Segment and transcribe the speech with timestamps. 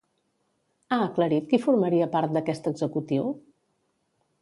[0.95, 3.33] Ha aclarit qui formaria part d'aquest executiu?